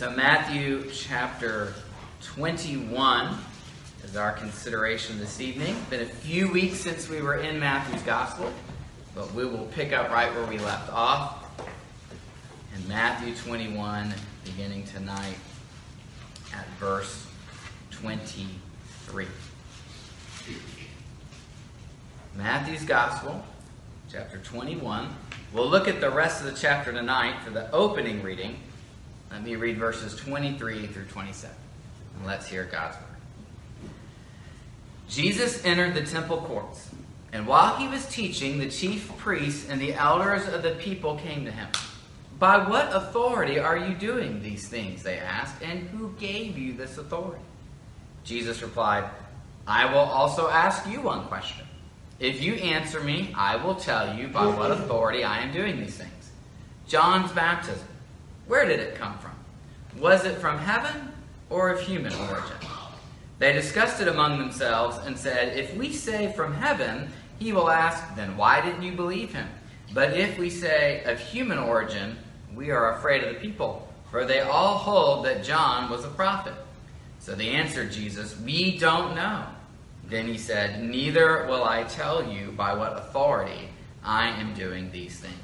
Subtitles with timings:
[0.00, 1.74] So, Matthew chapter
[2.22, 3.36] 21
[4.02, 5.76] is our consideration this evening.
[5.76, 8.50] It's been a few weeks since we were in Matthew's Gospel,
[9.14, 11.44] but we will pick up right where we left off
[12.74, 14.14] in Matthew 21,
[14.46, 15.36] beginning tonight
[16.54, 17.26] at verse
[17.90, 19.26] 23.
[22.38, 23.44] Matthew's Gospel,
[24.10, 25.14] chapter 21.
[25.52, 28.56] We'll look at the rest of the chapter tonight for the opening reading.
[29.30, 31.54] Let me read verses 23 through 27.
[32.16, 33.04] And let's hear God's word.
[35.08, 36.90] Jesus entered the temple courts,
[37.32, 41.44] and while he was teaching, the chief priests and the elders of the people came
[41.44, 41.68] to him.
[42.38, 45.02] By what authority are you doing these things?
[45.02, 47.42] They asked, and who gave you this authority?
[48.24, 49.04] Jesus replied,
[49.66, 51.66] I will also ask you one question.
[52.18, 55.96] If you answer me, I will tell you by what authority I am doing these
[55.96, 56.30] things.
[56.86, 57.86] John's baptism,
[58.46, 59.32] where did it come from?
[59.98, 61.12] Was it from heaven
[61.48, 62.56] or of human origin?
[63.38, 68.14] They discussed it among themselves and said, If we say from heaven, he will ask,
[68.14, 69.48] Then why didn't you believe him?
[69.92, 72.16] But if we say of human origin,
[72.54, 76.54] we are afraid of the people, for they all hold that John was a prophet.
[77.18, 79.46] So they answered Jesus, We don't know.
[80.04, 83.68] Then he said, Neither will I tell you by what authority
[84.04, 85.34] I am doing these things.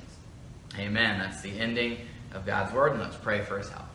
[0.78, 1.19] Amen.
[1.19, 1.99] That's the ending
[2.37, 3.87] of God's word, and let's pray for his help.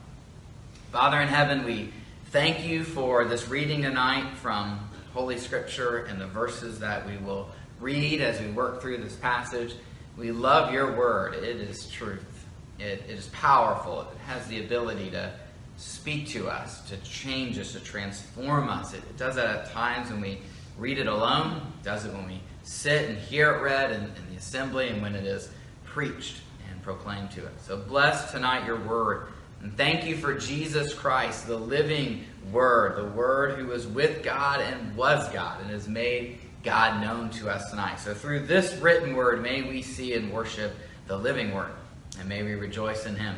[0.91, 1.93] Father in heaven, we
[2.31, 4.79] thank you for this reading tonight from
[5.13, 9.75] Holy Scripture and the verses that we will read as we work through this passage.
[10.17, 11.35] We love your word.
[11.35, 12.45] It is truth,
[12.79, 15.31] it, it is powerful, it has the ability to
[15.77, 18.93] speak to us, to change us, to transform us.
[18.93, 20.39] It, it does that at times when we
[20.77, 24.29] read it alone, it does it when we sit and hear it read in, in
[24.31, 25.49] the assembly, and when it is
[25.85, 26.41] preached
[26.81, 27.53] and proclaimed to us.
[27.65, 29.27] So bless tonight your word.
[29.61, 34.59] And thank you for Jesus Christ, the living Word, the Word who was with God
[34.59, 37.99] and was God and has made God known to us tonight.
[37.99, 40.73] So through this written Word, may we see and worship
[41.05, 41.71] the living Word,
[42.19, 43.35] and may we rejoice in Him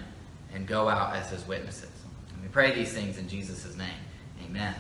[0.54, 1.92] and go out as His witnesses.
[2.34, 3.90] And we pray these things in Jesus' name.
[4.46, 4.76] Amen.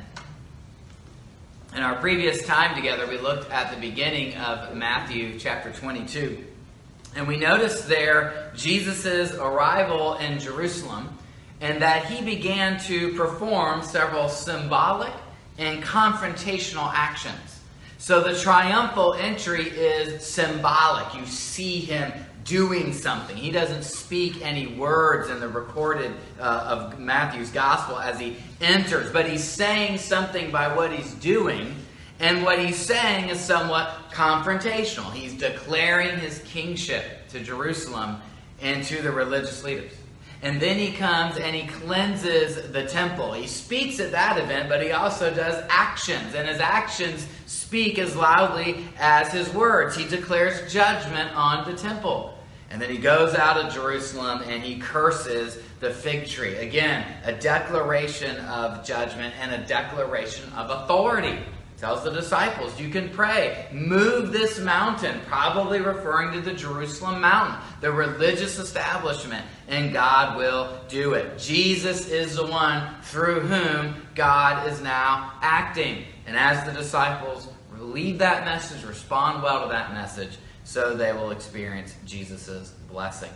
[1.75, 6.52] In our previous time together, we looked at the beginning of Matthew chapter 22.
[7.15, 11.17] And we notice there Jesus' arrival in Jerusalem
[11.61, 15.13] and that he began to perform several symbolic
[15.57, 17.61] and confrontational actions.
[17.97, 21.15] So the triumphal entry is symbolic.
[21.15, 22.11] You see him
[22.43, 23.37] doing something.
[23.37, 26.43] He doesn't speak any words in the recorded uh,
[26.91, 31.75] of Matthew's gospel as he enters, but he's saying something by what he's doing.
[32.19, 35.11] And what he's saying is somewhat confrontational.
[35.11, 38.17] He's declaring his kingship to Jerusalem
[38.61, 39.93] and to the religious leaders.
[40.43, 43.31] And then he comes and he cleanses the temple.
[43.31, 46.35] He speaks at that event, but he also does actions.
[46.35, 49.95] And his actions speak as loudly as his words.
[49.95, 52.37] He declares judgment on the temple.
[52.69, 56.55] And then he goes out of Jerusalem and he curses the fig tree.
[56.55, 61.39] Again, a declaration of judgment and a declaration of authority
[61.83, 67.59] tells the disciples, You can pray, move this mountain, probably referring to the Jerusalem mountain,
[67.81, 71.37] the religious establishment, and God will do it.
[71.37, 76.05] Jesus is the one through whom God is now acting.
[76.25, 81.31] And as the disciples read that message, respond well to that message, so they will
[81.31, 83.31] experience Jesus' blessing.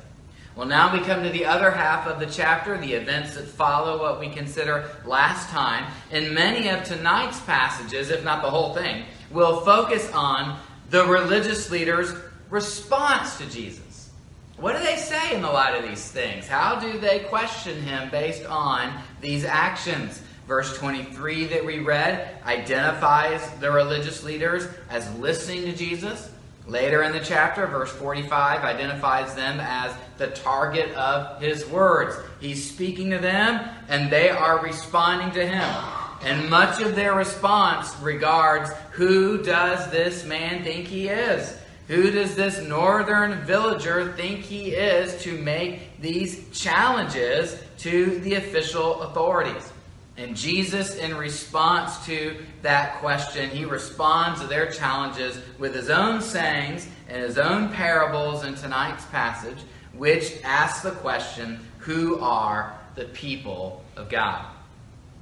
[0.57, 4.00] Well, now we come to the other half of the chapter, the events that follow
[4.00, 5.85] what we consider last time.
[6.09, 10.59] And many of tonight's passages, if not the whole thing, will focus on
[10.90, 12.12] the religious leaders'
[12.50, 14.09] response to Jesus.
[14.56, 16.47] What do they say in the light of these things?
[16.47, 20.24] How do they question him based on these actions?
[20.47, 26.31] Verse 23 that we read identifies the religious leaders as listening to Jesus.
[26.67, 32.17] Later in the chapter, verse 45 identifies them as the target of his words.
[32.41, 35.75] He's speaking to them, and they are responding to him.
[36.24, 41.57] And much of their response regards who does this man think he is?
[41.88, 49.03] Who does this northern villager think he is to make these challenges to the official
[49.03, 49.71] authorities?
[50.18, 56.22] And Jesus, in response to that question, he responds to their challenges with his own
[56.22, 59.60] sayings and his own parables in tonight's passage,
[59.94, 64.46] which asks the question who are the people of God?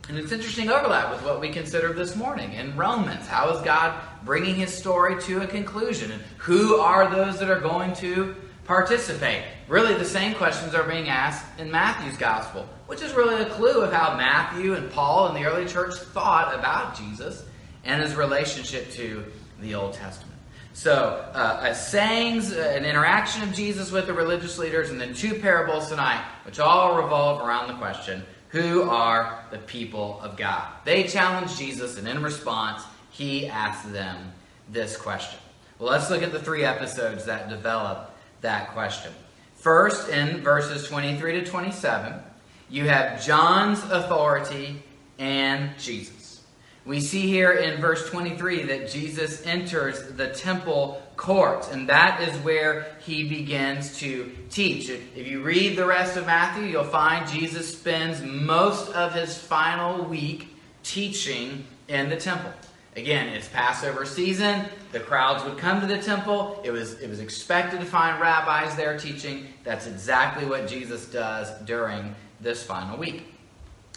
[0.07, 3.27] And it's interesting overlap with what we considered this morning in Romans.
[3.27, 6.11] How is God bringing his story to a conclusion?
[6.11, 9.43] And who are those that are going to participate?
[9.67, 13.81] Really, the same questions are being asked in Matthew's gospel, which is really a clue
[13.81, 17.45] of how Matthew and Paul and the early church thought about Jesus
[17.83, 19.23] and his relationship to
[19.61, 20.35] the Old Testament.
[20.73, 25.35] So, uh, sayings, uh, an interaction of Jesus with the religious leaders, and then two
[25.35, 30.65] parables tonight, which all revolve around the question who are the people of God?
[30.85, 34.31] They challenge Jesus, and in response, he asks them
[34.69, 35.39] this question.
[35.77, 38.14] Well, let's look at the three episodes that develop
[38.45, 39.11] that question.
[39.55, 42.13] First, in verses 23 to 27,
[42.69, 44.81] you have John's authority
[45.17, 46.41] and Jesus.
[46.85, 52.35] We see here in verse 23 that Jesus enters the temple courts, and that is
[52.43, 54.89] where he begins to teach.
[54.89, 60.03] If you read the rest of Matthew, you'll find Jesus spends most of his final
[60.03, 62.51] week teaching in the temple.
[62.95, 64.65] Again, it's Passover season.
[64.93, 66.61] The crowds would come to the temple.
[66.63, 69.47] It was, it was expected to find rabbis there teaching.
[69.65, 73.33] That's exactly what Jesus does during this final week.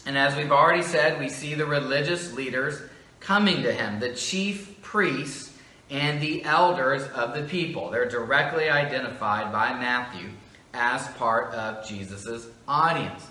[0.05, 2.81] And as we've already said, we see the religious leaders
[3.21, 5.57] coming to him, the chief priests
[5.89, 7.89] and the elders of the people.
[7.89, 10.29] They're directly identified by Matthew
[10.73, 13.25] as part of Jesus' audience.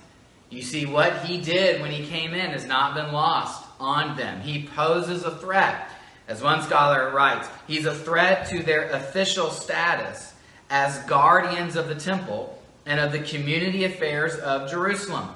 [0.48, 4.40] You see, what he did when he came in has not been lost on them.
[4.40, 5.90] He poses a threat.
[6.26, 10.34] As one scholar writes, he's a threat to their official status
[10.68, 15.28] as guardians of the temple and of the community affairs of Jerusalem.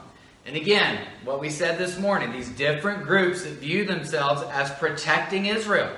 [0.45, 5.47] And again, what we said this morning, these different groups that view themselves as protecting
[5.47, 5.91] Israel,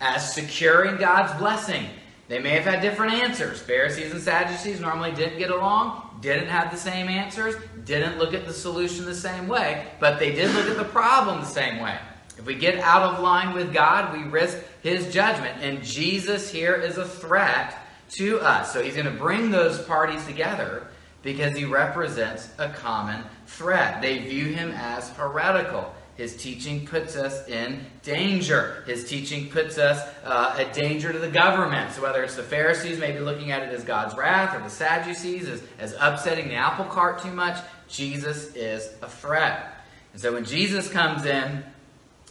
[0.00, 1.86] as securing God's blessing.
[2.28, 3.60] They may have had different answers.
[3.60, 8.46] Pharisees and Sadducees normally didn't get along, didn't have the same answers, didn't look at
[8.46, 11.98] the solution the same way, but they did look at the problem the same way.
[12.38, 15.62] If we get out of line with God, we risk his judgment.
[15.62, 17.76] And Jesus here is a threat
[18.10, 18.72] to us.
[18.72, 20.86] So he's going to bring those parties together
[21.22, 24.02] because he represents a common threat.
[24.02, 25.94] They view him as heretical.
[26.16, 28.82] His teaching puts us in danger.
[28.86, 31.92] His teaching puts us uh, a danger to the government.
[31.92, 35.46] So, whether it's the Pharisees maybe looking at it as God's wrath, or the Sadducees
[35.46, 39.74] as, as upsetting the apple cart too much, Jesus is a threat.
[40.14, 41.62] And so, when Jesus comes in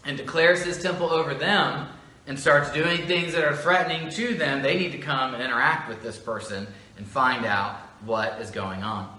[0.03, 1.87] and declares his temple over them
[2.25, 5.87] and starts doing things that are threatening to them, they need to come and interact
[5.87, 6.65] with this person
[6.97, 9.14] and find out what is going on.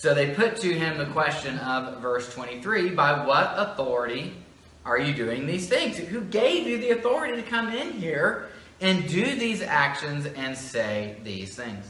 [0.00, 4.34] So they put to him the question of verse 23 By what authority
[4.82, 5.98] are you doing these things?
[5.98, 8.48] Who gave you the authority to come in here
[8.80, 11.84] and do these actions and say these things?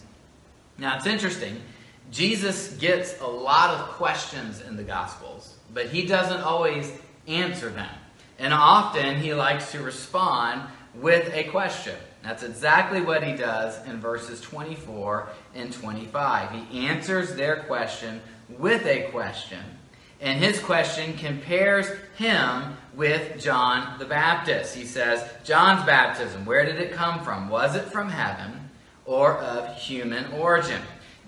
[0.77, 1.61] Now it's interesting.
[2.11, 6.93] Jesus gets a lot of questions in the Gospels, but he doesn't always
[7.29, 7.95] answer them.
[8.41, 10.63] And often he likes to respond
[10.97, 11.95] with a question.
[12.25, 16.67] That's exactly what he does in verses 24 and 25.
[16.71, 18.21] He answers their question
[18.59, 19.61] with a question.
[20.21, 21.87] And his question compares
[22.17, 24.75] him with John the Baptist.
[24.75, 27.49] He says, John's baptism, where did it come from?
[27.49, 28.69] Was it from heaven
[29.07, 30.81] or of human origin?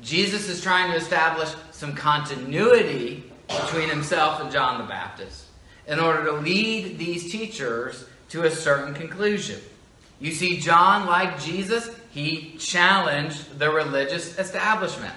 [0.03, 5.47] Jesus is trying to establish some continuity between himself and John the Baptist
[5.87, 9.61] in order to lead these teachers to a certain conclusion.
[10.21, 15.15] You see, John, like Jesus, he challenged the religious establishment.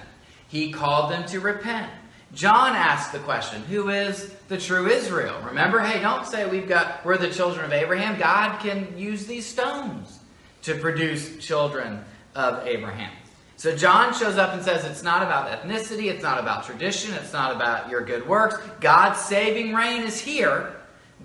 [0.48, 1.90] He called them to repent.
[2.32, 5.40] John asked the question, who is the true Israel?
[5.44, 8.18] Remember, hey, don't say we've got we're the children of Abraham.
[8.18, 10.20] God can use these stones
[10.62, 13.12] to produce children of Abraham.
[13.58, 17.32] So John shows up and says it's not about ethnicity, it's not about tradition, it's
[17.32, 18.56] not about your good works.
[18.80, 20.75] God's saving reign is here.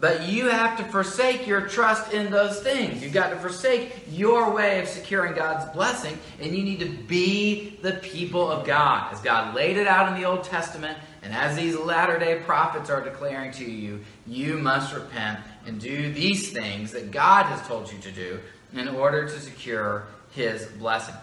[0.01, 3.03] But you have to forsake your trust in those things.
[3.03, 7.77] You've got to forsake your way of securing God's blessing, and you need to be
[7.83, 9.13] the people of God.
[9.13, 12.89] As God laid it out in the Old Testament, and as these latter day prophets
[12.89, 17.91] are declaring to you, you must repent and do these things that God has told
[17.91, 18.39] you to do
[18.73, 21.15] in order to secure his blessing.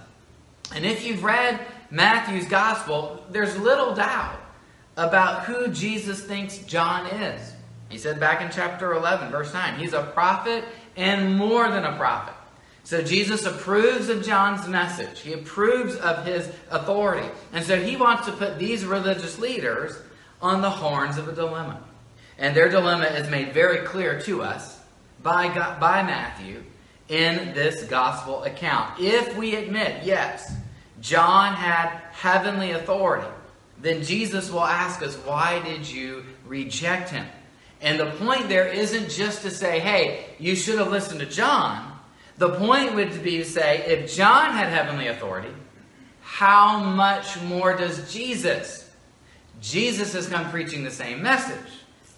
[0.73, 4.39] And if you've read Matthew's gospel, there's little doubt
[4.97, 7.55] about who Jesus thinks John is.
[7.89, 10.65] He said back in chapter 11, verse 9, he's a prophet
[10.97, 12.35] and more than a prophet.
[12.85, 15.21] So Jesus approves of John's message.
[15.21, 17.29] He approves of his authority.
[17.53, 19.99] And so he wants to put these religious leaders
[20.41, 21.83] on the horns of a dilemma.
[22.39, 24.81] And their dilemma is made very clear to us
[25.23, 26.63] by, God, by Matthew
[27.09, 29.01] in this gospel account.
[29.01, 30.55] If we admit, yes,
[31.01, 33.29] John had heavenly authority,
[33.81, 37.27] then Jesus will ask us, why did you reject him?
[37.81, 41.97] And the point there isn't just to say, hey, you should have listened to John.
[42.39, 45.53] The point would be to say, if John had heavenly authority,
[46.21, 48.91] how much more does Jesus?
[49.61, 51.73] Jesus has come preaching the same message,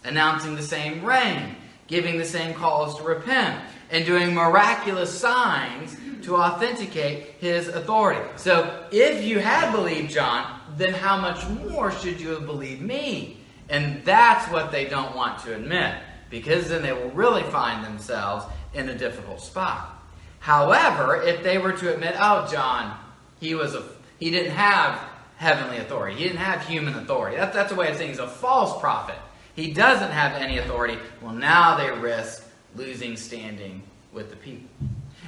[0.04, 6.36] announcing the same reign, giving the same calls to repent, and doing miraculous signs to
[6.36, 8.20] authenticate his authority.
[8.36, 13.39] So, if you had believed John, then how much more should you have believed me?
[13.70, 15.94] And that's what they don't want to admit,
[16.28, 19.96] because then they will really find themselves in a difficult spot.
[20.40, 22.98] However, if they were to admit, oh, John,
[23.40, 23.84] he was a
[24.18, 25.00] he didn't have
[25.36, 26.16] heavenly authority.
[26.16, 27.38] He didn't have human authority.
[27.38, 29.16] That's, that's a way of saying he's a false prophet.
[29.56, 30.98] He doesn't have any authority.
[31.22, 32.46] Well, now they risk
[32.76, 34.68] losing standing with the people.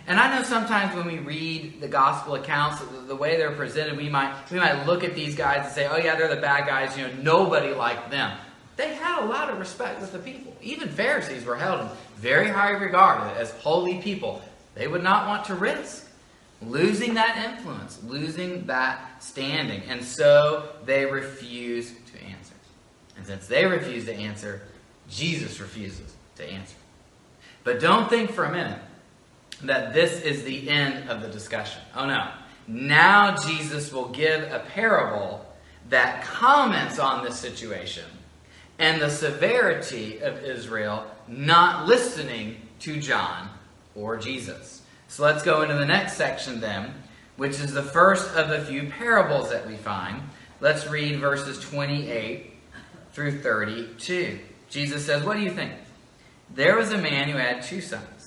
[0.06, 4.08] And I know sometimes when we read the gospel accounts, the, way they're presented, we
[4.08, 6.96] might we might look at these guys and say, "Oh yeah, they're the bad guys."
[6.98, 8.36] You know, nobody liked them.
[8.76, 10.56] They had a lot of respect with the people.
[10.60, 14.42] Even Pharisees were held in very high regard as holy people.
[14.74, 16.08] They would not want to risk
[16.66, 19.82] losing that influence, losing that standing.
[19.88, 22.54] And so they refuse to answer.
[23.16, 24.62] And since they refuse to answer,
[25.08, 26.76] Jesus refuses to answer.
[27.64, 28.78] But don't think for a minute
[29.64, 31.80] that this is the end of the discussion.
[31.94, 32.28] Oh no.
[32.66, 35.46] Now Jesus will give a parable
[35.88, 38.04] that comments on this situation
[38.78, 43.48] and the severity of Israel not listening to John
[43.94, 44.82] or Jesus.
[45.08, 46.94] So let's go into the next section then,
[47.36, 50.22] which is the first of the few parables that we find.
[50.60, 52.52] Let's read verses 28
[53.12, 54.38] through 32.
[54.70, 55.72] Jesus says, What do you think?
[56.54, 58.21] There was a man who had two sons.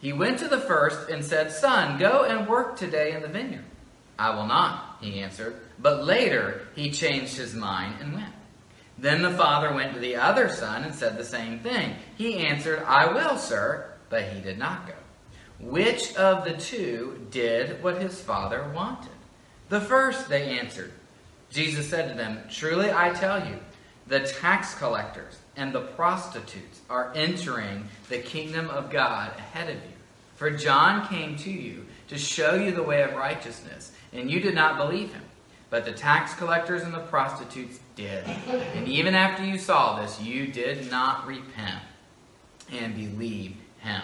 [0.00, 3.64] He went to the first and said, Son, go and work today in the vineyard.
[4.18, 5.56] I will not, he answered.
[5.78, 8.34] But later he changed his mind and went.
[8.98, 11.96] Then the father went to the other son and said the same thing.
[12.16, 14.94] He answered, I will, sir, but he did not go.
[15.58, 19.12] Which of the two did what his father wanted?
[19.68, 20.92] The first, they answered.
[21.50, 23.58] Jesus said to them, Truly I tell you,
[24.06, 29.92] the tax collectors and the prostitutes are entering the kingdom of God ahead of you.
[30.36, 34.54] For John came to you to show you the way of righteousness, and you did
[34.54, 35.22] not believe him.
[35.68, 38.24] But the tax collectors and the prostitutes did.
[38.74, 41.82] And even after you saw this, you did not repent
[42.72, 44.02] and believe him.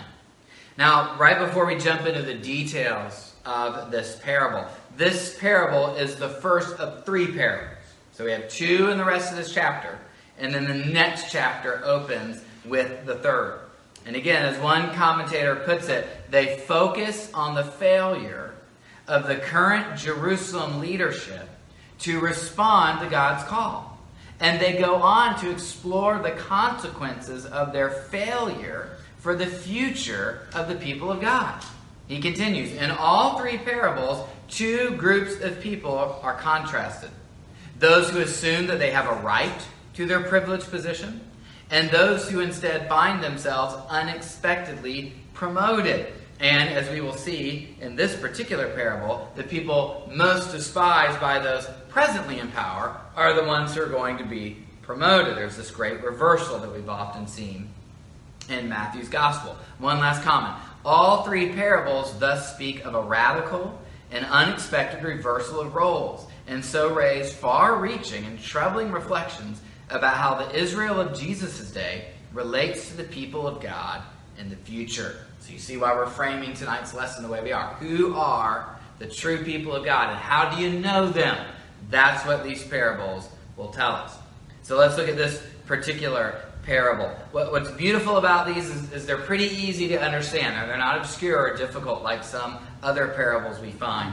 [0.77, 4.67] Now, right before we jump into the details of this parable,
[4.99, 7.79] this parable is the first of three parables.
[8.13, 9.99] So we have two in the rest of this chapter,
[10.39, 13.61] and then the next chapter opens with the third.
[14.05, 18.55] And again, as one commentator puts it, they focus on the failure
[19.09, 21.49] of the current Jerusalem leadership
[22.01, 23.99] to respond to God's call.
[24.39, 30.69] And they go on to explore the consequences of their failure for the future of
[30.69, 31.65] the people of God.
[32.07, 37.11] He continues In all three parables, two groups of people are contrasted
[37.79, 39.67] those who assume that they have a right
[39.97, 41.21] to their privileged position,
[41.71, 46.13] and those who instead find themselves unexpectedly promoted.
[46.39, 51.67] And as we will see in this particular parable, the people most despised by those
[51.89, 55.37] presently in power are the ones who are going to be promoted.
[55.37, 57.71] There's this great reversal that we've often seen
[58.51, 59.57] in Matthew's gospel.
[59.79, 60.55] One last comment.
[60.85, 63.81] All three parables thus speak of a radical
[64.13, 70.35] and unexpected reversal of roles, and so raise far reaching and troubling reflections about how
[70.35, 74.03] the Israel of Jesus' day relates to the people of God
[74.39, 75.17] in the future.
[75.41, 77.75] So you see why we're framing tonight's lesson the way we are.
[77.75, 81.37] Who are the true people of God, and how do you know them?
[81.91, 84.17] That's what these parables will tell us.
[84.63, 87.09] So let's look at this particular parable.
[87.31, 90.69] What, what's beautiful about these is, is, they're pretty easy to understand.
[90.69, 94.13] They're not obscure or difficult like some other parables we find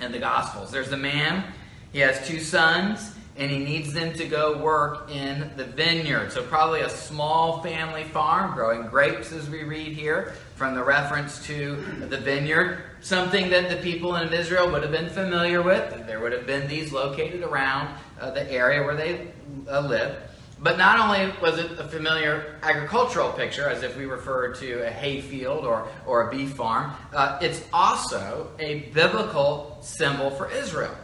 [0.00, 0.70] in the Gospels.
[0.70, 1.44] There's a man,
[1.92, 6.30] he has two sons, and he needs them to go work in the vineyard.
[6.30, 11.44] So, probably a small family farm growing grapes, as we read here from the reference
[11.46, 11.76] to
[12.08, 12.84] the vineyard.
[13.00, 16.06] Something that the people in Israel would have been familiar with.
[16.06, 19.32] There would have been these located around uh, the area where they
[19.68, 20.16] uh, lived.
[20.60, 24.90] But not only was it a familiar agricultural picture, as if we referred to a
[24.90, 30.94] hay field or, or a beef farm, uh, it's also a biblical symbol for Israel.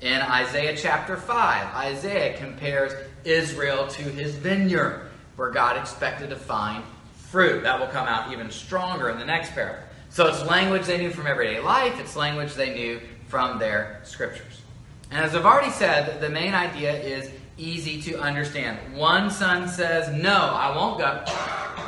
[0.00, 2.92] In Isaiah chapter 5, Isaiah compares
[3.24, 6.84] Israel to his vineyard, where God expected to find
[7.14, 7.62] fruit.
[7.62, 9.82] That will come out even stronger in the next parable.
[10.10, 14.62] So it's language they knew from everyday life, it's language they knew from their scriptures.
[15.10, 18.78] And as I've already said, the main idea is easy to understand.
[18.94, 21.22] One son says, No, I won't go,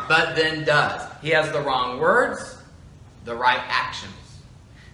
[0.08, 1.02] but then does.
[1.20, 2.58] He has the wrong words,
[3.24, 4.14] the right actions.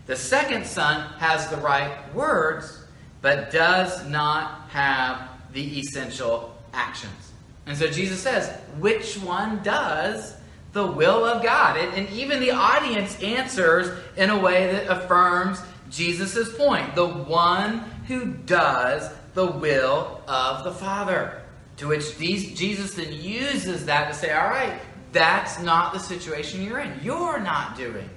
[0.06, 2.83] The second son has the right words,
[3.24, 7.32] but does not have the essential actions.
[7.64, 10.36] And so Jesus says, which one does
[10.74, 11.78] the will of God?
[11.78, 17.78] And, and even the audience answers in a way that affirms Jesus' point the one
[18.08, 21.40] who does the will of the Father.
[21.78, 24.78] To which these, Jesus then uses that to say, all right,
[25.12, 27.00] that's not the situation you're in.
[27.02, 28.10] You're not doing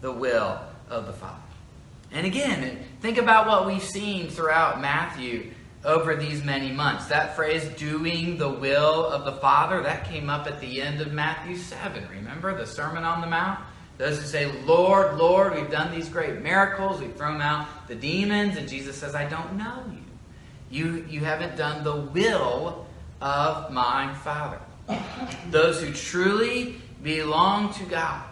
[0.00, 0.58] the will
[0.90, 1.38] of the Father.
[2.10, 5.52] And again, think about what we've seen throughout Matthew
[5.84, 7.06] over these many months.
[7.06, 11.12] That phrase, doing the will of the Father, that came up at the end of
[11.12, 12.08] Matthew 7.
[12.10, 13.60] Remember the Sermon on the Mount?
[13.96, 18.56] Those who say, Lord, Lord, we've done these great miracles, we've thrown out the demons,
[18.56, 19.98] and Jesus says, I don't know you.
[20.70, 22.86] You, you haven't done the will
[23.20, 24.60] of my Father.
[25.50, 28.22] Those who truly belong to God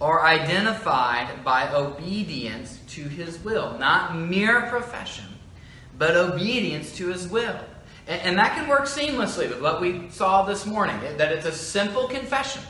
[0.00, 5.26] are identified by obedience to his will, not mere profession,
[5.98, 7.58] but obedience to his will.
[8.06, 11.46] And, and that can work seamlessly with what we saw this morning eh, that it's
[11.46, 12.62] a simple confession,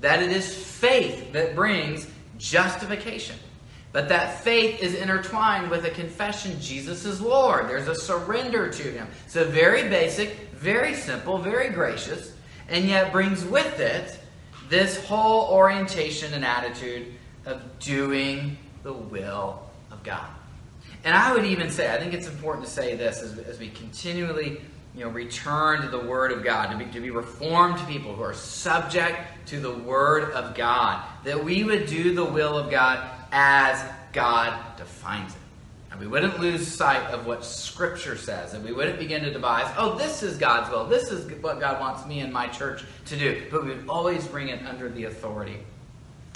[0.00, 2.06] that it is faith that brings
[2.38, 3.36] justification.
[3.92, 7.68] But that faith is intertwined with a confession Jesus is Lord.
[7.68, 9.06] There's a surrender to Him.
[9.26, 12.34] So, very basic, very simple, very gracious,
[12.68, 14.18] and yet brings with it
[14.68, 17.14] this whole orientation and attitude
[17.46, 20.28] of doing the will of God.
[21.02, 23.68] And I would even say, I think it's important to say this as, as we
[23.68, 24.60] continually
[24.94, 28.22] you know, return to the Word of God, to be, to be reformed people who
[28.22, 33.04] are subject to the Word of God, that we would do the will of God
[33.32, 35.38] as God defines it.
[35.90, 39.68] And we wouldn't lose sight of what Scripture says, and we wouldn't begin to devise,
[39.76, 43.16] oh, this is God's will, this is what God wants me and my church to
[43.16, 43.46] do.
[43.50, 45.58] But we would always bring it under the authority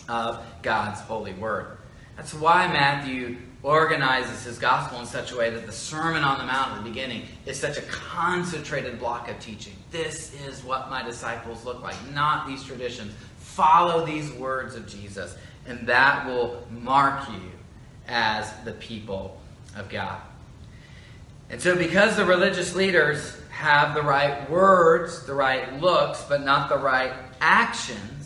[0.08, 1.78] of God's holy word.
[2.16, 6.44] That's why Matthew organizes his gospel in such a way that the Sermon on the
[6.44, 9.74] Mount at the beginning is such a concentrated block of teaching.
[9.90, 13.12] This is what my disciples look like, not these traditions.
[13.38, 17.50] Follow these words of Jesus, and that will mark you
[18.08, 19.38] as the people
[19.76, 20.20] of God.
[21.50, 26.68] And so, because the religious leaders have the right words, the right looks, but not
[26.68, 28.19] the right actions,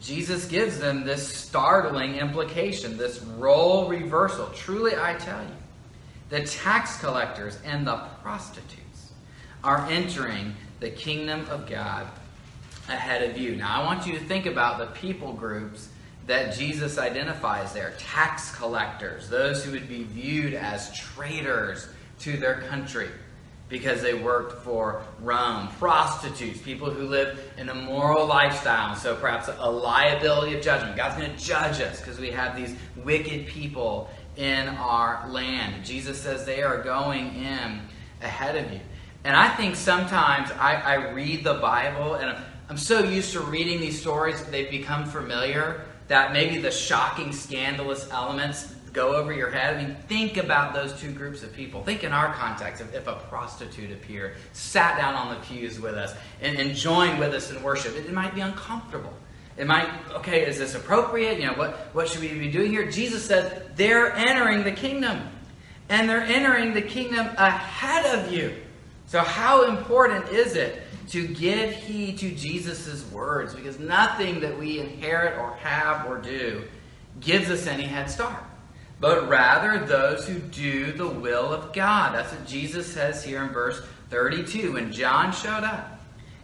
[0.00, 4.46] Jesus gives them this startling implication, this role reversal.
[4.54, 5.50] Truly, I tell you,
[6.30, 9.12] the tax collectors and the prostitutes
[9.62, 12.06] are entering the kingdom of God
[12.88, 13.56] ahead of you.
[13.56, 15.88] Now, I want you to think about the people groups
[16.26, 21.88] that Jesus identifies there tax collectors, those who would be viewed as traitors
[22.20, 23.08] to their country
[23.70, 29.70] because they worked for Rome, prostitutes, people who live an immoral lifestyle, so perhaps a
[29.70, 30.96] liability of judgment.
[30.96, 35.84] God's going to judge us because we have these wicked people in our land.
[35.84, 37.80] Jesus says they are going in
[38.20, 38.80] ahead of you.
[39.24, 43.40] And I think sometimes I, I read the Bible and I'm, I'm so used to
[43.40, 49.50] reading these stories, they've become familiar that maybe the shocking, scandalous elements go over your
[49.50, 49.76] head.
[49.76, 51.82] I mean, think about those two groups of people.
[51.82, 55.94] Think in our context if, if a prostitute appeared, sat down on the pews with
[55.94, 57.96] us, and, and joined with us in worship.
[57.96, 59.12] It, it might be uncomfortable.
[59.56, 61.38] It might, okay, is this appropriate?
[61.38, 62.90] You know, what, what should we be doing here?
[62.90, 65.20] Jesus says they're entering the kingdom.
[65.88, 68.54] And they're entering the kingdom ahead of you.
[69.06, 74.78] So, how important is it to give heed to Jesus' words because nothing that we
[74.78, 76.62] inherit or have or do
[77.18, 78.40] gives us any head start,
[79.00, 82.14] but rather those who do the will of God.
[82.14, 84.74] That's what Jesus says here in verse 32.
[84.74, 86.00] When John showed up,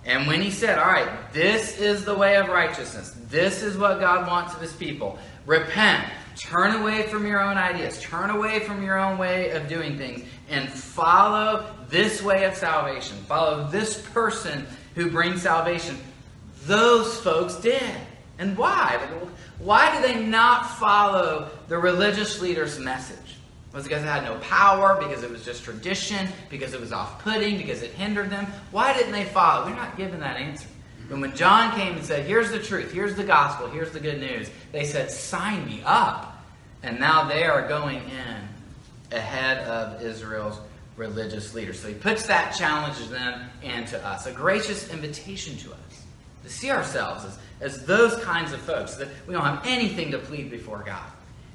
[0.07, 4.01] and when he said, All right, this is the way of righteousness, this is what
[4.01, 8.83] God wants of his people, repent, turn away from your own ideas, turn away from
[8.83, 14.67] your own way of doing things, and follow this way of salvation, follow this person
[14.95, 15.99] who brings salvation.
[16.65, 17.97] Those folks did.
[18.39, 18.99] And why?
[19.59, 23.17] Why did they not follow the religious leader's message?
[23.73, 24.97] Was it because it had no power?
[25.01, 26.29] Because it was just tradition?
[26.49, 27.57] Because it was off putting?
[27.57, 28.47] Because it hindered them?
[28.71, 29.67] Why didn't they follow?
[29.67, 30.69] We're not given that answer.
[31.11, 34.19] And when John came and said, Here's the truth, here's the gospel, here's the good
[34.19, 36.45] news, they said, Sign me up.
[36.83, 40.59] And now they are going in ahead of Israel's
[40.97, 41.79] religious leaders.
[41.79, 44.27] So he puts that challenge to them and to us.
[44.27, 45.79] A gracious invitation to us
[46.47, 50.19] to see ourselves as, as those kinds of folks, that we don't have anything to
[50.19, 51.07] plead before God.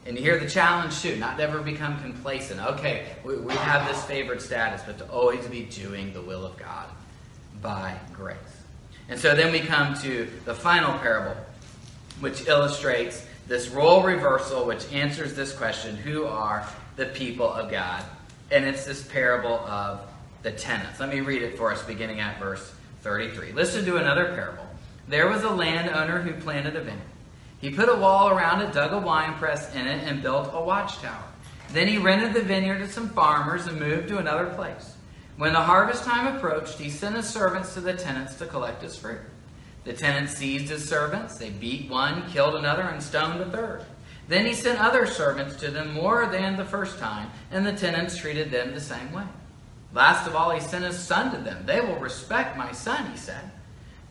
[0.06, 2.60] And to hear the challenge too, not to ever become complacent.
[2.60, 6.58] Okay, we, we have this favored status, but to always be doing the will of
[6.58, 6.90] God
[7.62, 8.38] by grace.
[9.10, 11.36] And so then we come to the final parable,
[12.20, 18.04] which illustrates this role reversal which answers this question who are the people of God?
[18.50, 20.02] And it's this parable of
[20.44, 21.00] the tenants.
[21.00, 23.52] Let me read it for us beginning at verse 33.
[23.54, 24.66] Listen to another parable.
[25.08, 27.02] There was a landowner who planted a vineyard.
[27.60, 30.62] He put a wall around it, dug a wine press in it, and built a
[30.62, 31.24] watchtower.
[31.74, 34.96] Then he rented the vineyard to some farmers and moved to another place.
[35.38, 38.98] When the harvest time approached, he sent his servants to the tenants to collect his
[38.98, 39.22] fruit.
[39.84, 41.38] The tenants seized his servants.
[41.38, 43.86] They beat one, killed another, and stoned a third.
[44.28, 48.18] Then he sent other servants to them more than the first time, and the tenants
[48.18, 49.26] treated them the same way.
[49.94, 51.66] Last of all, he sent his son to them.
[51.66, 53.52] They will respect my son, he said.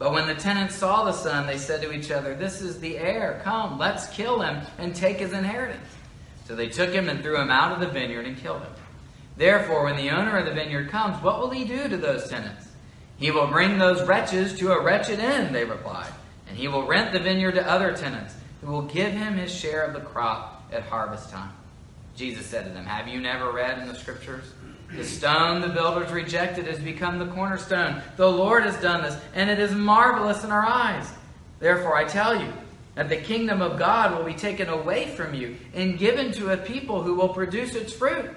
[0.01, 2.97] But when the tenants saw the son, they said to each other, This is the
[2.97, 3.43] heir.
[3.45, 5.87] Come, let's kill him and take his inheritance.
[6.47, 8.73] So they took him and threw him out of the vineyard and killed him.
[9.37, 12.67] Therefore, when the owner of the vineyard comes, what will he do to those tenants?
[13.19, 16.11] He will bring those wretches to a wretched end, they replied,
[16.49, 19.83] and he will rent the vineyard to other tenants, who will give him his share
[19.83, 21.53] of the crop at harvest time.
[22.17, 24.45] Jesus said to them, Have you never read in the scriptures?
[24.95, 28.03] The stone the builders rejected has become the cornerstone.
[28.17, 31.09] The Lord has done this, and it is marvelous in our eyes.
[31.61, 32.53] Therefore, I tell you
[32.97, 36.57] that the kingdom of God will be taken away from you and given to a
[36.57, 38.31] people who will produce its fruit.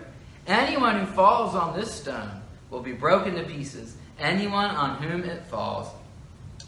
[0.45, 2.29] Anyone who falls on this stone
[2.69, 3.95] will be broken to pieces.
[4.19, 5.87] Anyone on whom it falls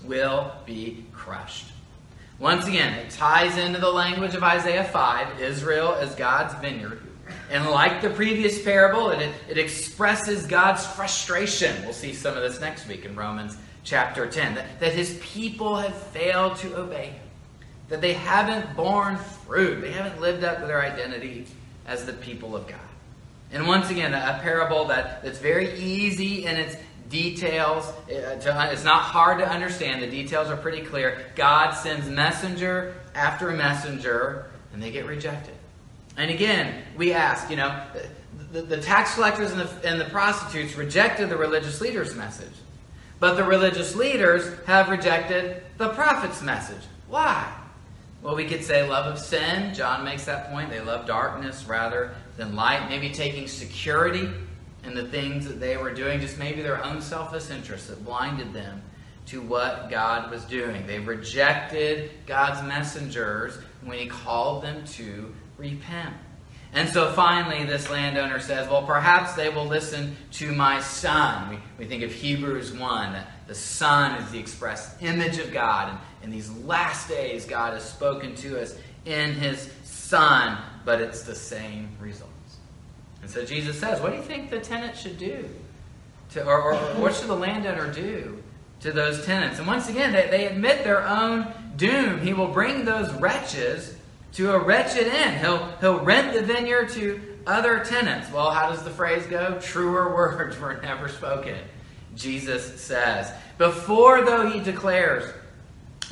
[0.03, 1.67] will be crushed.
[2.39, 7.04] Once again, it ties into the language of Isaiah 5 Israel is God's vineyard
[7.49, 11.75] and like the previous parable, it, it expresses God's frustration.
[11.83, 14.55] We'll see some of this next week in Romans chapter 10.
[14.55, 17.27] That, that his people have failed to obey him,
[17.89, 21.45] that they haven't borne fruit, they haven't lived up to their identity
[21.85, 22.79] as the people of God.
[23.51, 26.75] And once again, a, parable that, that's very easy in its
[27.09, 27.85] details.
[28.09, 30.01] Uh, it's not hard to understand.
[30.01, 31.25] The details are pretty clear.
[31.35, 35.53] God sends messenger after messenger, and they get rejected.
[36.17, 37.83] And again, we ask, you know,
[38.51, 42.53] the, the tax collectors and the, and the prostitutes rejected the religious leaders' message.
[43.19, 46.83] But the religious leaders have rejected the prophet's message.
[47.07, 47.51] Why?
[48.21, 49.73] Well, we could say love of sin.
[49.73, 50.69] John makes that point.
[50.69, 52.89] They love darkness rather than light.
[52.89, 54.29] Maybe taking security
[54.83, 58.53] in the things that they were doing, just maybe their own selfish interests that blinded
[58.53, 58.81] them
[59.27, 60.85] to what God was doing.
[60.85, 66.13] They rejected God's messengers when He called them to repent.
[66.75, 71.49] And so finally, this landowner says, Well, perhaps they will listen to my son.
[71.49, 75.89] We, we think of Hebrews 1, that the son is the express image of God.
[75.89, 81.23] And in these last days, God has spoken to us in his son, but it's
[81.23, 82.31] the same results.
[83.21, 85.47] And so Jesus says, What do you think the tenant should do?
[86.31, 88.43] To, or, or what should the landowner do
[88.81, 89.59] to those tenants?
[89.59, 92.19] And once again, they, they admit their own doom.
[92.19, 93.94] He will bring those wretches
[94.35, 95.37] to a wretched end.
[95.37, 98.31] He'll, he'll rent the vineyard to other tenants.
[98.31, 99.59] Well, how does the phrase go?
[99.59, 101.57] Truer words were never spoken.
[102.15, 103.31] Jesus says.
[103.57, 105.31] Before, though, he declares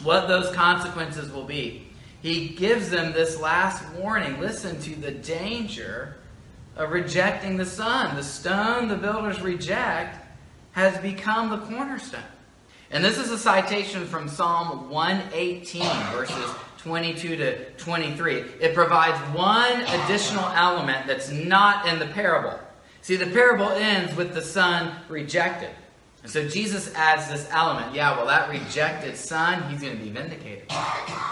[0.03, 1.87] what those consequences will be,
[2.21, 4.39] he gives them this last warning.
[4.39, 6.15] Listen to the danger
[6.77, 8.15] of rejecting the Son.
[8.15, 10.25] The stone the builders reject
[10.71, 12.23] has become the cornerstone.
[12.91, 15.83] And this is a citation from Psalm 118,
[16.13, 18.35] verses 22 to 23.
[18.59, 22.59] It provides one additional element that's not in the parable.
[23.01, 25.69] See, the parable ends with the son rejected.
[26.23, 27.95] And so Jesus adds this element.
[27.95, 30.65] Yeah, well, that rejected son, he's going to be vindicated.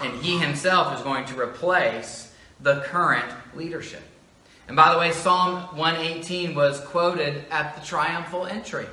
[0.02, 4.02] And he himself is going to replace the current leadership.
[4.68, 8.86] And by the way, Psalm 118 was quoted at the triumphal entry.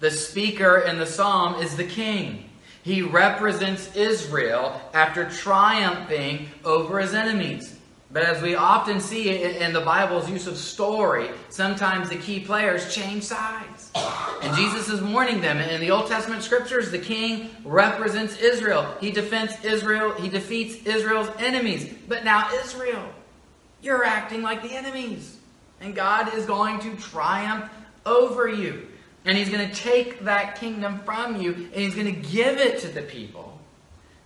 [0.00, 2.48] The speaker in the psalm is the king.
[2.82, 7.78] He represents Israel after triumphing over his enemies.
[8.10, 12.94] But as we often see in the Bible's use of story, sometimes the key players
[12.94, 13.90] change sides.
[14.42, 15.58] And Jesus is warning them.
[15.58, 18.96] In the Old Testament scriptures, the king represents Israel.
[18.98, 21.92] He defends Israel, he defeats Israel's enemies.
[22.08, 23.04] But now, Israel,
[23.82, 25.36] you're acting like the enemies.
[25.82, 27.70] And God is going to triumph
[28.06, 28.88] over you.
[29.28, 32.78] And he's going to take that kingdom from you and he's going to give it
[32.80, 33.60] to the people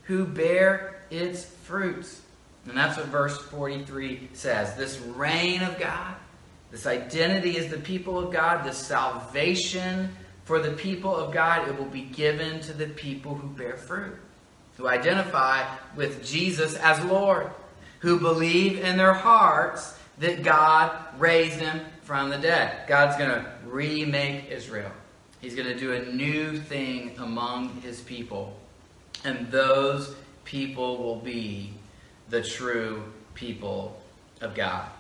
[0.05, 2.21] who bear its fruits.
[2.69, 4.77] And that's what verse 43 says.
[4.77, 6.15] This reign of God,
[6.71, 11.77] this identity as the people of God, this salvation for the people of God, it
[11.77, 14.17] will be given to the people who bear fruit,
[14.77, 17.51] who identify with Jesus as Lord,
[17.99, 21.81] who believe in their hearts that God raised him
[22.13, 22.87] from the dead.
[22.87, 24.91] God's going to remake Israel.
[25.41, 28.55] He's going to do a new thing among his people.
[29.25, 31.73] And those people will be
[32.29, 33.99] the true people
[34.43, 34.91] of God.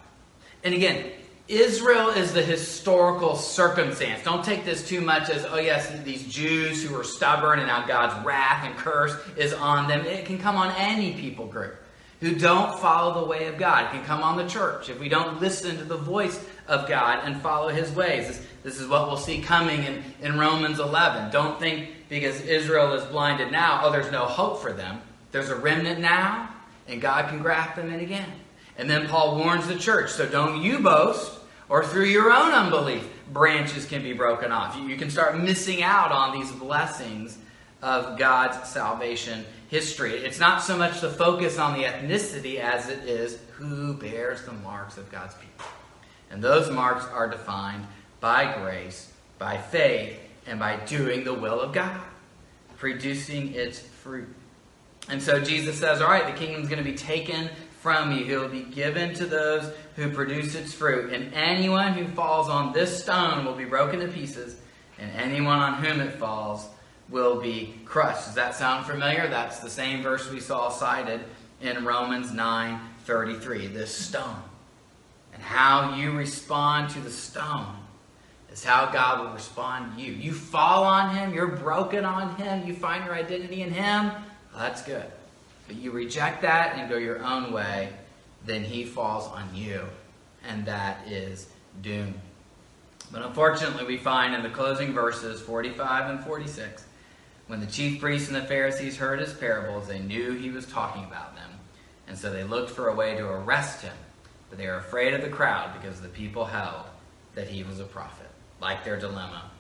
[0.64, 1.12] And again,
[1.48, 4.24] Israel is the historical circumstance.
[4.24, 7.86] Don't take this too much as, oh, yes, these Jews who are stubborn and now
[7.86, 10.06] God's wrath and curse is on them.
[10.06, 11.81] It can come on any people group
[12.22, 13.90] who don't follow the way of God.
[13.90, 17.42] Can come on the church if we don't listen to the voice of God and
[17.42, 18.28] follow his ways.
[18.28, 21.32] This, this is what we'll see coming in, in Romans 11.
[21.32, 25.02] Don't think because Israel is blinded now, oh, there's no hope for them.
[25.32, 26.48] There's a remnant now,
[26.86, 28.30] and God can graft them in again.
[28.78, 33.04] And then Paul warns the church so don't you boast, or through your own unbelief,
[33.32, 34.76] branches can be broken off.
[34.76, 37.36] You, you can start missing out on these blessings
[37.82, 40.12] of God's salvation history.
[40.12, 44.52] It's not so much the focus on the ethnicity as it is who bears the
[44.52, 45.66] marks of God's people.
[46.30, 47.86] And those marks are defined
[48.20, 52.00] by grace, by faith, and by doing the will of God,
[52.78, 54.28] producing its fruit.
[55.08, 58.24] And so Jesus says, All right, the kingdom's going to be taken from you.
[58.24, 61.12] It will be given to those who produce its fruit.
[61.12, 64.56] And anyone who falls on this stone will be broken to pieces,
[64.98, 66.68] and anyone on whom it falls
[67.12, 68.24] will be crushed.
[68.24, 69.28] Does that sound familiar?
[69.28, 71.20] That's the same verse we saw cited
[71.60, 73.66] in Romans 9 33.
[73.68, 74.42] This stone.
[75.34, 77.76] And how you respond to the stone
[78.50, 80.12] is how God will respond to you.
[80.12, 84.06] You fall on Him, you're broken on Him, you find your identity in Him.
[84.06, 85.06] Well, that's good.
[85.66, 87.90] But you reject that and go your own way,
[88.44, 89.82] then He falls on you.
[90.46, 91.48] And that is
[91.82, 92.14] doom.
[93.10, 96.84] But unfortunately, we find in the closing verses 45 and 46
[97.52, 101.04] when the chief priests and the Pharisees heard his parables, they knew he was talking
[101.04, 101.50] about them.
[102.08, 103.92] And so they looked for a way to arrest him.
[104.48, 106.86] But they were afraid of the crowd because the people held
[107.34, 108.30] that he was a prophet,
[108.62, 109.50] like their dilemma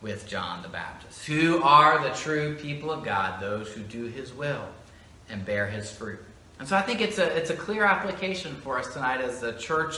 [0.00, 1.26] with John the Baptist.
[1.26, 3.42] Who are the true people of God?
[3.42, 4.68] Those who do his will
[5.28, 6.20] and bear his fruit.
[6.60, 9.54] And so I think it's a, it's a clear application for us tonight as the
[9.54, 9.96] church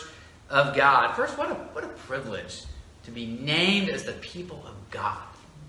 [0.49, 1.15] of God.
[1.15, 2.63] First, what a, what a privilege
[3.05, 5.27] to be named as the people of God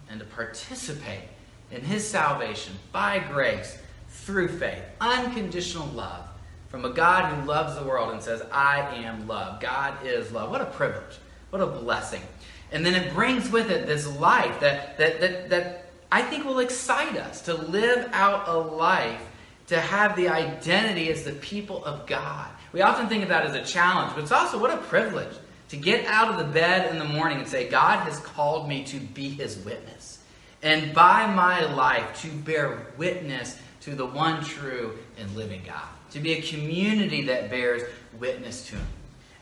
[0.09, 1.23] and to participate
[1.73, 3.77] in his salvation by grace
[4.09, 6.25] through faith, unconditional love
[6.69, 9.59] from a God who loves the world and says, I am love.
[9.59, 10.49] God is love.
[10.49, 11.17] What a privilege.
[11.49, 12.21] What a blessing.
[12.71, 16.59] And then it brings with it this life that, that, that, that I think will
[16.59, 19.21] excite us to live out a life
[19.67, 22.47] to have the identity as the people of God.
[22.71, 25.35] We often think of that as a challenge, but it's also what a privilege
[25.69, 28.83] to get out of the bed in the morning and say, God has called me
[28.85, 30.12] to be his witness
[30.63, 36.19] and by my life to bear witness to the one true and living God, to
[36.19, 37.83] be a community that bears
[38.17, 38.87] witness to Him.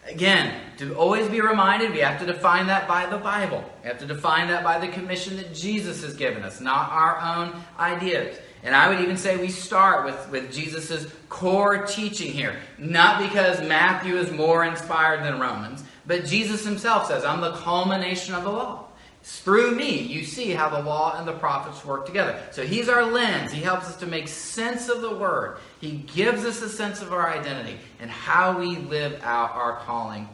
[0.08, 3.64] Again, to always be reminded, we have to define that by the Bible.
[3.84, 7.20] We have to define that by the commission that Jesus has given us, not our
[7.20, 8.38] own ideas.
[8.64, 12.56] And I would even say we start with, with Jesus' core teaching here.
[12.80, 18.34] Not because Matthew is more inspired than Romans, but Jesus himself says, I'm the culmination
[18.34, 18.86] of the law.
[19.24, 22.42] Through me, you see how the law and the prophets work together.
[22.52, 23.52] So he's our lens.
[23.52, 25.58] He helps us to make sense of the word.
[25.80, 30.28] He gives us a sense of our identity and how we live out our calling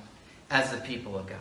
[0.50, 1.38] as the people of God.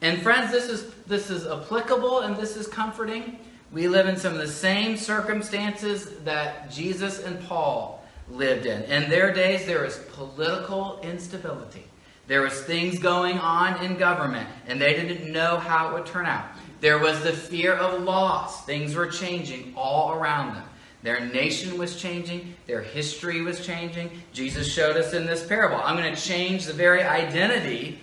[0.00, 3.38] And friends, this is this is applicable and this is comforting.
[3.72, 8.82] We live in some of the same circumstances that Jesus and Paul lived in.
[8.84, 11.84] In their days, there was political instability.
[12.26, 16.26] There was things going on in government, and they didn't know how it would turn
[16.26, 16.46] out.
[16.86, 18.64] There was the fear of loss.
[18.64, 20.62] Things were changing all around them.
[21.02, 22.54] Their nation was changing.
[22.68, 24.22] Their history was changing.
[24.32, 27.98] Jesus showed us in this parable I'm going to change the very identity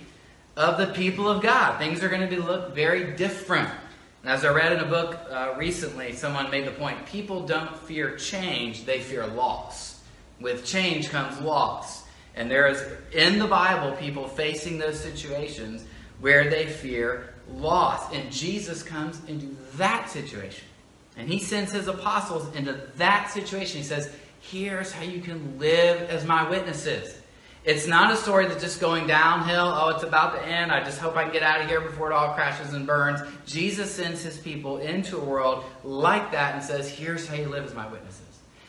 [0.54, 1.78] of the people of God.
[1.78, 3.70] Things are going to be look very different.
[4.22, 7.74] And as I read in a book uh, recently, someone made the point people don't
[7.74, 10.02] fear change, they fear loss.
[10.42, 12.04] With change comes loss.
[12.36, 15.86] And there is in the Bible people facing those situations
[16.20, 18.12] where they fear loss.
[18.12, 20.64] And Jesus comes into that situation.
[21.16, 23.78] And he sends his apostles into that situation.
[23.78, 27.18] He says, Here's how you can live as my witnesses.
[27.64, 29.72] It's not a story that's just going downhill.
[29.74, 30.70] Oh, it's about to end.
[30.70, 33.20] I just hope I can get out of here before it all crashes and burns.
[33.46, 37.64] Jesus sends his people into a world like that and says, Here's how you live
[37.64, 38.20] as my witnesses.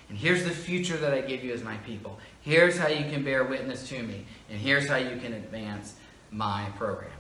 [0.08, 2.18] And here's the future that I give you as my people.
[2.42, 4.24] Here's how you can bear witness to me.
[4.50, 5.96] And here's how you can advance
[6.32, 7.12] my program.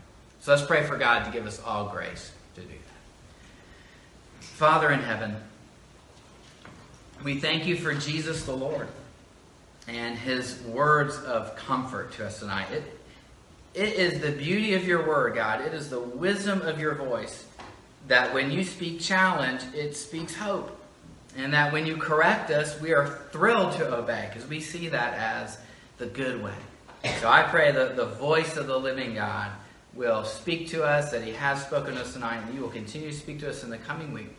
[0.46, 4.44] So let's pray for God to give us all grace to do that.
[4.44, 5.38] Father in heaven,
[7.24, 8.88] we thank you for Jesus the Lord
[9.88, 12.68] and his words of comfort to us tonight.
[12.70, 12.84] It,
[13.74, 15.62] it is the beauty of your word, God.
[15.62, 17.48] It is the wisdom of your voice
[18.08, 20.80] that when you speak challenge, it speaks hope.
[21.36, 25.16] And that when you correct us, we are thrilled to obey because we see that
[25.16, 25.58] as
[25.98, 26.54] the good way.
[27.20, 29.50] So I pray that the voice of the living God
[29.96, 33.10] will speak to us, that He has spoken to us tonight, and you will continue
[33.10, 34.36] to speak to us in the coming week.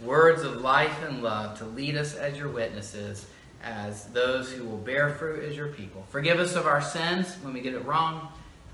[0.00, 3.26] Words of life and love to lead us as your witnesses,
[3.62, 6.06] as those who will bear fruit as your people.
[6.10, 8.28] Forgive us of our sins when we get it wrong.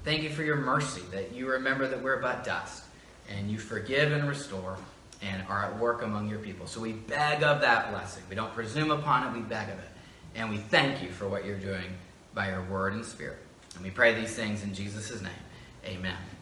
[0.05, 2.85] Thank you for your mercy, that you remember that we're but dust,
[3.31, 4.77] and you forgive and restore
[5.23, 6.67] and are at work among your people.
[6.67, 8.23] So we beg of that blessing.
[8.29, 9.89] We don't presume upon it, we beg of it.
[10.35, 11.97] And we thank you for what you're doing
[12.35, 13.39] by your word and spirit.
[13.77, 15.33] And we pray these things in Jesus' name.
[15.87, 16.34] Amen.